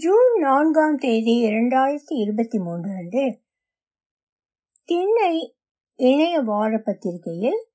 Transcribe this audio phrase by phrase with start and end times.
[0.00, 3.40] June நான்காம் தேதி இரண்டாயிரத்தி இருபத்தி மூன்று அன்று
[4.84, 5.56] திண்ணை
[5.94, 7.66] இணைய வார பத்திரிகையில்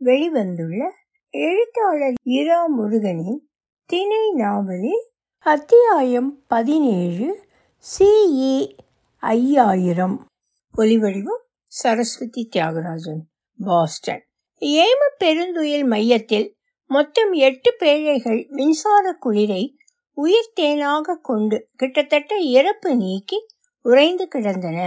[0.00, 0.90] வெளிவந்துள்ள
[1.30, 3.48] எழுத்தாளர் இரா முருகனின்
[3.86, 7.48] திணை நாவலில் அத்தியாயம் பதினேழு
[7.98, 8.76] சிஇ
[9.16, 10.26] ஐயாயிரம்.
[10.78, 13.22] ஒலிவடிவம் சரஸ்வதி தியாகராஜன்
[13.64, 14.26] பாஸ்டன்.
[14.60, 19.76] ஏம பெருந்துயில் மையத்தில் மொத்தம் எட்டு பேழைகள் மின்சார குளிரை
[20.16, 23.38] உயிர் தேனாக கொண்டு கிட்டத்தட்ட இறப்பு நீக்கி
[23.84, 24.78] உறைந்து கிடந்தன.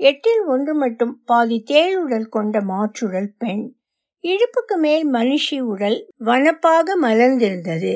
[0.00, 3.64] எட்டில் ஒன்று மட்டும் பாதி தேளுடல் கொண்ட மாற்றுடல் பெண்.
[4.24, 7.92] இடுப்புக்கு மேல் மனுஷி உடல் வனப்பாக மலர்ந்திருந்தது.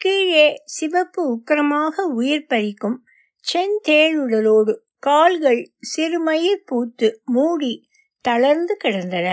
[0.00, 2.98] கீழே சிவப்பு உக்கிரமாக உயிர் பறிக்கும்
[3.44, 7.88] செந்தேளுடலோடு கால்கள் சிறுமயிர் பூத்து மூடி
[8.20, 9.28] தளர்ந்து கிடந்தன.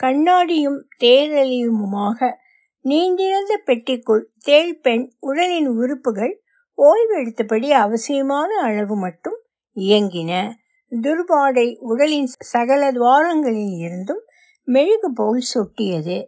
[0.00, 2.34] கண்ணாடியும் தேரலியுமாக
[2.88, 6.34] நீண்டிருந்த பெட்டிக்குள் தேள் பெண் உடலின் உறுப்புகள்
[6.78, 9.38] ஓய்வெடுத்தபடி அவசியமான அளவு மட்டும்
[9.76, 10.32] இயங்கின.
[10.92, 14.22] துர்பாடை உடலின் சகல துவாரங்களில் இருந்தும்
[14.68, 16.18] மெழுகு போல் சொட்டியது.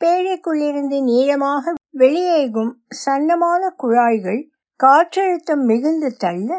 [0.00, 2.72] பேழைக்குள்ளிருந்து நீளமாக வெளியேகும்
[3.06, 4.40] சன்னமான குழாய்கள்
[4.80, 6.50] காற்றழுத்தம் மிகுந்து தள்ள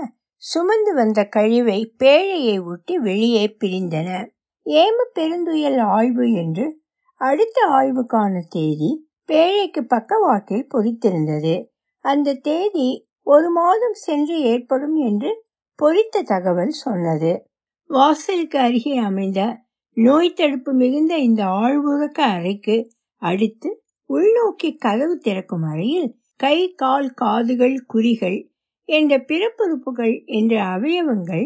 [0.44, 4.10] சுமந்து வந்த கழிவை பேழையை ஒட்டி வெளியே பிரிந்தன.
[4.66, 6.66] ஏம பெருந்துயல் ஆய்வு என்று
[7.22, 8.92] அடுத்த ஆய்வுக்கான தேதி
[9.30, 11.56] பேழைக்கு பக்கவாட்டில் பொறித்திருந்தது.
[12.06, 12.88] அந்த தேதி
[13.24, 15.44] ஒரு மாதம் சென்று ஏற்படும் என்று
[15.76, 17.32] பொறித்த தகவல் சொன்னது.
[17.90, 19.42] வாசலுக்கு அருகே அமைந்த
[19.98, 23.70] நோய் தடுப்பு மிகுந்த இந்த ஆழ்வுறக்க அறைக்கு அடுத்து
[24.10, 28.40] உள்நோக்கி கதவு திறக்கும் அறையில் கை கால் காதுகள் குறிகள்
[28.90, 31.46] என்ற பிறப்புறுப்புகள் என்ற அவயவங்கள்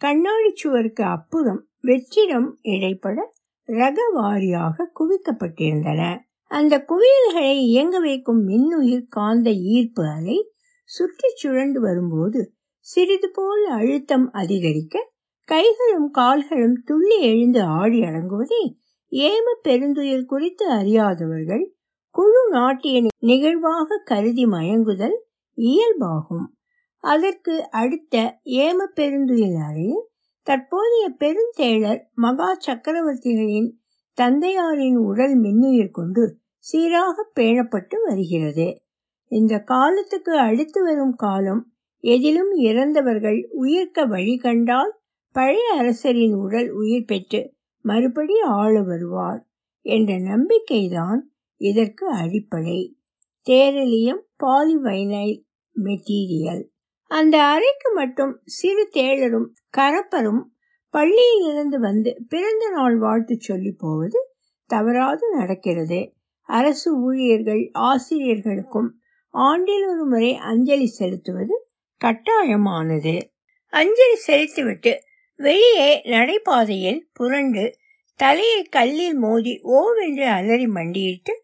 [0.00, 3.18] கண்ணாடி சுவருக்கு அப்புறம் வெற்றிடம் இடைப்பட
[3.68, 6.28] ரக வாரியாக குவிக்கப்பட்டிருந்தன.
[6.50, 10.52] அந்த குவியல்களை இயங்க வைக்கும் மின்னுயிர் காந்த ஈர்ப்பு அலை
[10.84, 15.08] சுற்றி சுழண்டு வரும்போது சிறிது போல் அழுத்தம் அதிகரிக்க
[15.44, 18.62] கைகளும் கால்களும் துள்ளி எழுந்து ஆடி அடங்குவதை
[19.10, 21.64] ஏம பெருந்துயில் குறித்து அறியாதவர்கள்
[22.10, 25.16] குழு நாட்டிய நிகழ்வாக கருதி மயங்குதல்
[25.54, 26.46] இயல்பாகும்.
[26.98, 30.08] அதற்கு அடுத்த ஏம பெருந்துயில் அறையில்
[30.42, 33.70] தற்போதைய பெருந்தேழர் மகா சக்கரவர்த்திகளின்
[34.18, 38.82] தந்தையாரின் உடல் மின்னுயிர் கொண்டு சீராக பேணப்பட்டு வருகிறது.
[39.30, 45.00] இந்த காலத்துக்கு அடுத்து வரும் காலம் எதிலும் இறந்தவர்கள் உயிர்க்க வழி கண்டால்
[45.32, 49.46] பழைய அரசரின் உடல் உயிர் பெற்று மறுபடி ஆள வருவார்
[49.80, 51.20] என்ற நம்பிக்கைதான்
[51.56, 52.96] இதற்கு அடிப்படை.
[53.46, 55.38] தேரலியம் பாலிவைனைல்
[55.76, 56.64] மெட்டீரியல்.
[57.06, 60.42] அந்த அறைக்கு மட்டும் சிறு தேளரும் கரப்பரும்
[60.92, 64.18] பள்ளியிலிருந்து வந்து பிறந்த நாள் வாழ்த்து சொல்லி போவது
[64.66, 66.14] தவறாது நடக்கிறது.
[66.50, 68.90] அரசு ஊழியர்கள் ஆசிரியர்களுக்கும்
[69.34, 71.56] ஆண்டில் ஒரு முறை அஞ்சலி செலுத்துவது
[72.00, 73.14] கட்டாயமானது.
[73.72, 74.92] அஞ்சலி செலுத்திவிட்டு
[75.38, 77.64] வெளியே நடைபாதையில் புரண்டு
[78.20, 81.34] தலையை கல்லில் மோதி ஓவென்று அலறி மண்டியிட்டு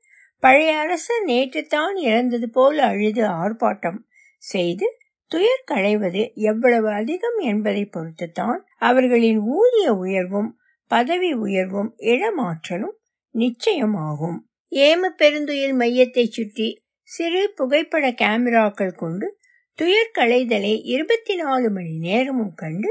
[0.43, 4.01] பழைய அரசர் நேற்றுத்தான் இறந்தது போல் அழுது ஆர்ப்பாட்டம்
[4.43, 4.87] செய்து
[5.31, 10.51] துயர் களைவது எவ்வளவு அதிகம் என்பதை பொறுத்துத்தான் அவர்களின் ஊதிய உயர்வும்
[10.91, 12.97] பதவி உயர்வும் இடமாற்றலும்
[13.35, 14.39] நிச்சயமாகும்.
[14.73, 19.39] ஏம பெருந்துயில் மையத்தை சுற்றி சிறு புகைப்பட கேமராக்கள் கொண்டு
[19.75, 22.91] துயர் களைதலை இருபத்தி நாலு மணி நேரமும் கண்டு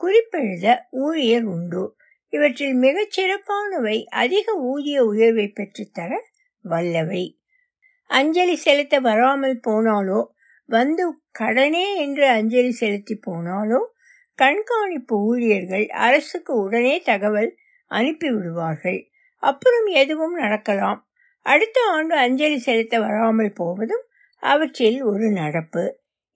[0.00, 1.96] குறிப்பெழுத ஊழியர் உண்டு.
[2.28, 6.10] இவற்றில் மிகச் சிறப்பானவை அதிக ஊதிய உயர்வை பெற்றுத்தர
[6.64, 7.38] வல்லவை.
[8.06, 10.26] அஞ்சலி செலுத்த வராமல் போனாலோ
[10.68, 13.80] வந்து கடனே என்று அஞ்சலி செலுத்தி போனாலோ
[14.38, 17.50] கண்காணிப்பு ஊழியர்கள் அரசுக்கு உடனே தகவல்
[17.90, 19.00] அனுப்பிவிடுவார்கள்.
[19.42, 21.00] அப்புறம் எதுவும் நடக்கலாம்.
[21.46, 24.04] அடுத்த ஆண்டு அஞ்சலி செலுத்த வராமல் போவதும்
[24.42, 25.84] அவற்றில் ஒரு நடப்பு.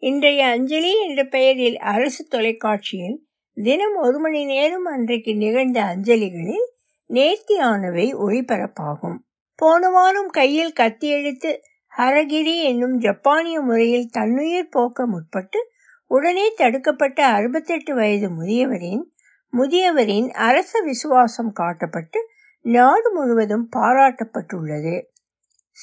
[0.02, 3.18] இன்றைய அஞ்சலி என்ற பெயரில் அரசு தொலைக்காட்சியில்
[3.56, 6.66] தினம் ஒரு மணி நேரம் அன்றைக்கு நிகழ்ந்த அஞ்சலிகளில்
[7.10, 9.16] நேர்த்தியானவை ஒளிபரப்பாகும்.
[9.58, 11.50] போன வாரம் கையில் கத்தி எடுத்து
[11.92, 15.60] ஹரகிரி என்னும் ஜப்பானிய முறையில் தன்னுயிர் போக்க முற்பட்டு
[16.10, 19.04] உடனே தடுக்கப்பட்ட அறுபத்தெட்டு வயது முதியவரின்
[19.52, 22.20] முதியவரின் அரச விசுவாசம் காட்டப்பட்டு
[22.66, 24.94] நாடு முழுவதும் பாராட்டப்பட்டுள்ளது.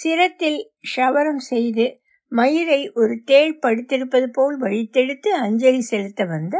[0.03, 0.59] சிரத்தில்
[0.97, 2.01] ஷவரம் செய்து
[2.31, 6.55] மயிரை ஒரு தேள் படுத்திருப்பது போல் வழித்தெடுத்து அஞ்சலி செலுத்த வந்த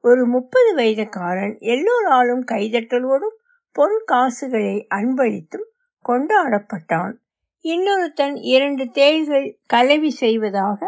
[0.00, 3.36] ஒரு முப்பது வயதுக்காரன் எல்லோராலும் கைதட்டலோடும்
[3.72, 5.66] பொன் காசுகளை அன்பளித்தும்
[6.04, 7.14] கொண்டாடப்பட்டான்.
[7.64, 10.80] இன்னொருத்தன் இரண்டு தேள்கள் கலவி செய்வதாக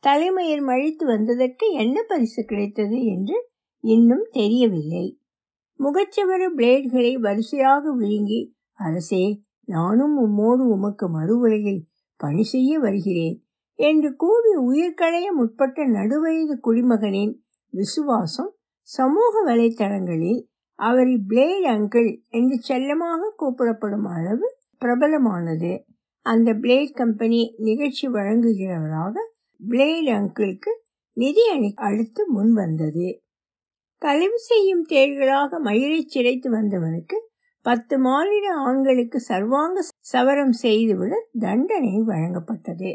[0.00, 3.48] தலைமையில் மழித்து வந்ததற்கு என்ன பரிசு கிடைத்தது என்று
[3.84, 5.06] இன்னும் தெரியவில்லை.
[5.82, 8.40] முகச்சவர பிளேட்களை வரிசையாக விழுங்கி
[8.78, 9.24] அரசே
[9.68, 11.82] நானும் உம்மோடு உமக்கு மறு உலகில்
[12.20, 13.36] பணி செய்ய வருகிறேன்
[13.78, 17.32] என்று கூவி உயிர்களைய முற்பட்ட நடுவயது குடிமகனின்
[17.72, 18.50] விசுவாசம்
[18.88, 20.40] சமூக வலைத்தளங்களில்
[20.78, 24.46] அவரை பிளேட் அங்கிள் என்று செல்லமாக கூப்பிடப்படும் அளவு
[24.82, 25.72] பிரபலமானது.
[26.26, 29.14] அந்த பிளேட் கம்பெனி நிகழ்ச்சி வழங்குகிறவராக
[29.60, 30.72] பிளேட் அங்கிளுக்கு
[31.16, 33.06] நிதி அணி அளித்து முன் வந்தது
[34.02, 37.16] கழிவு செய்யும் தேள்களாக மயிரை சிரைத்து வந்தவனுக்கு
[37.66, 42.90] பத்து மாநில ஆண்களுக்கு சர்வாங்க சவரம் செய்துவிட தண்டனை வழங்கப்பட்டது.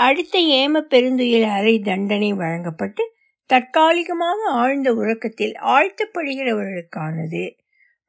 [0.00, 3.04] அடுத்த ஏம பெருந்துயில் அறை தண்டனை வழங்கப்பட்டு
[3.50, 7.44] தற்காலிகமாக ஆழ்ந்த உறக்கத்தில் ஆழ்த்தப்படுகிறவர்களுக்கானது.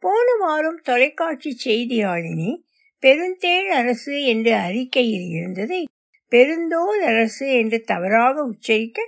[0.03, 2.51] போன வாரம் தொலைக்காட்சி செய்தியாளினி
[3.03, 5.81] பெருந்தேள் அரசு என்று அறிக்கையில் இருந்ததை
[6.31, 8.99] பெருந்தோல் அரசு என்று தவறாக உச்சரிக்க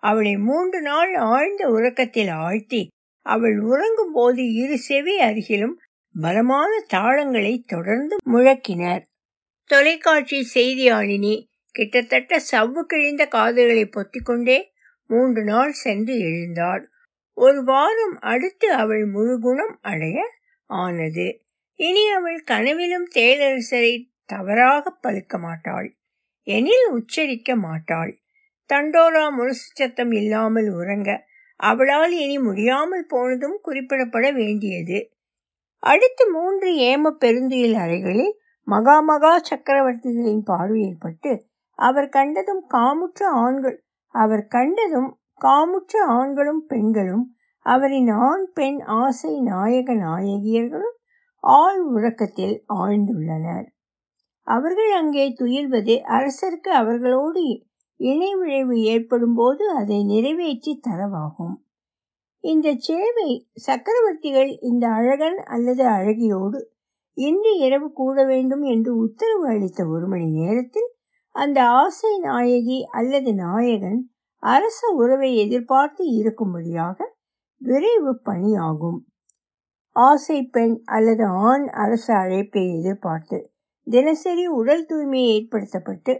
[0.00, 2.88] அவளை மூன்று நாள் ஆழ்ந்த உறக்கத்தில் ஆழ்த்தி
[3.22, 5.74] அவள் உறங்கும் போது இரு செவி அருகிலும்
[6.20, 9.02] பலமான தாளங்களை தொடர்ந்து முழக்கினர்.
[9.64, 14.62] தொலைக்காட்சி செய்தியாளினி கிட்டத்தட்ட சவ்வு கிழிந்த காதுகளை பொத்திக்கொண்டே
[15.06, 16.90] மூன்று நாள் சென்று எழுந்தாள்.
[17.32, 20.30] ஒரு வாரம் அடுத்து அவள் முழு குணம் அடைய
[20.66, 21.44] ஆனது.
[21.74, 25.96] இனி அவள் கனவிலும் தேளரசரை தவறாக பழுக்க மாட்டாள்.
[26.42, 28.20] எனில் உச்சரிக்க மாட்டாள்.
[28.70, 31.10] தண்டோரா முரசு சத்தம் இல்லாமல் உறங்க.
[31.60, 34.98] அவளால் இனி முடியாமல் போனதும் குறிப்பிடப்பட வேண்டியது.
[35.82, 38.34] அடுத்த மூன்று ஏம பெருந்துயில் அறைகளில்
[38.68, 41.32] மகா மகா சக்கரவர்த்திகளின் பார்வையில் பட்டு
[41.78, 43.76] அவர் கண்டதும் காமுற்ற ஆண்கள்
[44.14, 47.24] அவர் கண்டதும் காமுற்ற ஆண்களும் பெண்களும்
[47.66, 50.96] அவரின் ஆண் பெண் ஆசை நாயக நாயகியர்களும்
[51.44, 53.66] ஆள் உறக்கத்தில் ஆழ்ந்துள்ளனர்.
[54.46, 57.42] அவர்கள் அங்கே துயில்வது அரசருக்கு அவர்களோடு
[58.00, 61.56] இணை விளைவு ஏற்படும் போது அதை நிறைவேற்றி தரவாகும்.
[62.44, 63.30] இந்த சேவை
[63.66, 66.60] சக்கரவர்த்திகள் இந்த அழகன் அல்லது அழகியோடு
[67.16, 70.88] இன்று இரவு கூட வேண்டும் என்று உத்தரவு அளித்த ஒரு மணி நேரத்தில்
[71.34, 74.00] அந்த ஆசை நாயகி அல்லது நாயகன்
[74.42, 76.98] அரச உறவை எதிர்பார்த்து இருக்கும்படியாக
[77.60, 78.98] விரைவு பணியாகும்.
[79.96, 83.38] ஆசை பெண் அல்லது ஆண் அரச அழைப்பை எதிர்பார்த்து
[83.86, 86.12] தினசரி உடல் தூய்மை ஏற்படுத்தப்பட்டு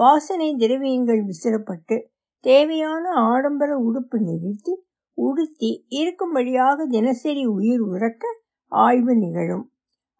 [0.00, 1.96] வாசனை திரவியங்கள் விசிறப்பட்டு
[2.44, 4.74] தேவையான ஆடம்பர உடுப்பு நிகழ்த்தி
[5.18, 8.24] உடுத்தி இருக்கும்படியாக தினசரி உயிர் உறக்க
[8.72, 9.64] ஆய்வு நிகழும்.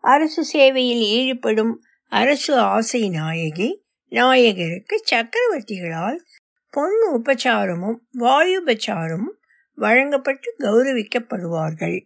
[0.04, 1.74] அரசு சேவையில் ஈடுபடும்
[2.12, 3.68] அரசு ஆசை நாயகி
[4.12, 6.18] நாயகருக்கு சக்கரவர்த்திகளால்
[6.74, 9.36] பொன் உபச்சாரமும் வாயுபச்சாரமும்
[9.78, 11.98] வழங்கப்பட்டு கௌரவிக்கப்படுவார்கள்.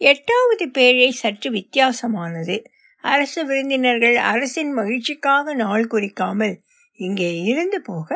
[0.00, 2.56] எட்டாவது பேழை சற்று வித்தியாசமானது.
[3.04, 6.56] அரசு விருந்தினர்கள் அரசின் மகிழ்ச்சிக்காக நாள் குறிக்காமல்
[6.98, 8.08] இங்கே இருந்து போக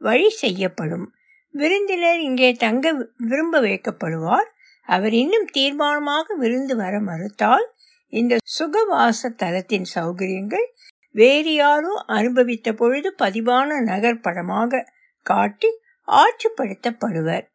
[0.00, 1.06] வழி செய்யப்படும்.
[1.54, 2.86] விருந்தினர் இங்கே தங்க
[3.22, 4.48] விரும்ப வைக்கப்படுவார்.
[4.88, 7.66] அவர் இன்னும் தீர்மானமாக விருந்து வர மறுத்தால்
[8.12, 10.66] இந்த சுகவாச தலத்தின் சௌகரியங்கள்
[11.14, 14.82] வேறு யாரோ அனுபவித்த பொழுது பதிவான நகர்படமாக
[15.26, 15.70] காட்டி
[16.08, 17.46] ஆட்சிப்படுத்தப்படுவர்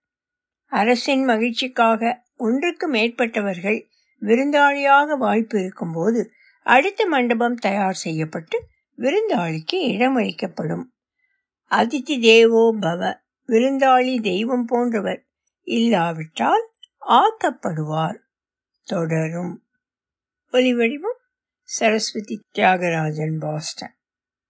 [0.71, 3.79] அரசின் மகிழ்ச்சிக்காக ஒன்றுக்கு மேற்பட்டவர்கள்
[4.21, 6.21] விருந்தாளியாக வாய்ப்பு இருக்கும்போது
[6.65, 8.57] அடுத்த மண்டபம் தயார் செய்யப்பட்டு
[8.97, 10.83] விருந்தாளிக்கு இடமளிக்கப்படும்.
[11.69, 15.25] அதிதி தேவோ பவ விருந்தாளி தெய்வம் போன்றவர்
[15.63, 16.71] இல்லாவிட்டால்
[17.07, 18.19] ஆக்கப்படுவார்
[18.83, 19.63] தொடரும்.
[20.51, 21.19] ஒலிவடிவம்
[21.61, 23.95] சரஸ்வதி தியாகராஜன் பாஸ்டன்.